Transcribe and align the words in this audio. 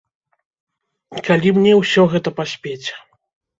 Калі 1.27 1.53
мне 1.59 1.77
ўсё 1.81 2.09
гэта 2.17 2.29
паспець? 2.43 2.87